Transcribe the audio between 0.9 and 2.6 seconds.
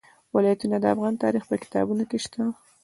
افغان تاریخ په کتابونو کې شته.